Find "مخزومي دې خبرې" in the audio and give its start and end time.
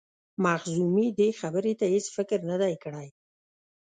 0.45-1.73